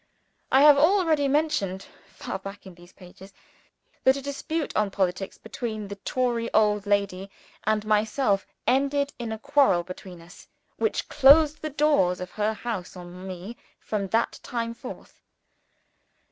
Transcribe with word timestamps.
I 0.51 0.61
have 0.63 0.79
already 0.79 1.27
mentioned, 1.27 1.85
far 2.07 2.39
back 2.39 2.65
in 2.65 2.73
these 2.73 2.91
pages, 2.91 3.31
that 4.03 4.17
a 4.17 4.21
dispute 4.23 4.75
on 4.75 4.89
politics 4.89 5.37
between 5.37 5.87
the 5.87 5.95
Tory 5.97 6.51
old 6.55 6.87
lady 6.87 7.29
and 7.65 7.85
myself 7.85 8.47
ended 8.65 9.13
in 9.19 9.31
a 9.31 9.37
quarrel 9.37 9.83
between 9.83 10.19
us, 10.19 10.47
which 10.77 11.07
closed 11.07 11.61
the 11.61 11.69
doors 11.69 12.19
of 12.19 12.31
her 12.31 12.55
house 12.55 12.97
on 12.97 13.27
me 13.27 13.57
from 13.79 14.07
that 14.07 14.39
time 14.41 14.73
forth. 14.73 15.21